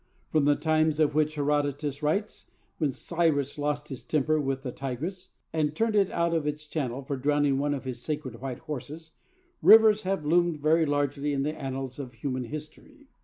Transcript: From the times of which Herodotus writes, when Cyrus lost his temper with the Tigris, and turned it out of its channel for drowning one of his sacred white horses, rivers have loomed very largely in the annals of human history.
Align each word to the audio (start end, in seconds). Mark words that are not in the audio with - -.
From 0.31 0.45
the 0.45 0.55
times 0.55 0.99
of 0.99 1.13
which 1.13 1.35
Herodotus 1.35 2.01
writes, 2.01 2.49
when 2.79 2.89
Cyrus 2.89 3.59
lost 3.59 3.89
his 3.89 4.01
temper 4.03 4.41
with 4.41 4.63
the 4.63 4.71
Tigris, 4.71 5.29
and 5.53 5.75
turned 5.75 5.95
it 5.95 6.09
out 6.09 6.33
of 6.33 6.47
its 6.47 6.65
channel 6.65 7.03
for 7.03 7.15
drowning 7.15 7.59
one 7.59 7.75
of 7.75 7.83
his 7.83 8.01
sacred 8.01 8.41
white 8.41 8.57
horses, 8.65 9.11
rivers 9.61 10.01
have 10.01 10.25
loomed 10.25 10.59
very 10.59 10.87
largely 10.87 11.33
in 11.33 11.43
the 11.43 11.53
annals 11.53 11.99
of 11.99 12.13
human 12.13 12.45
history. 12.45 13.09